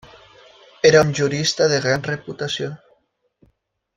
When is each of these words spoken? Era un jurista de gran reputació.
Era 0.89 1.03
un 1.07 1.11
jurista 1.19 1.69
de 1.73 1.79
gran 1.85 2.07
reputació. 2.09 2.73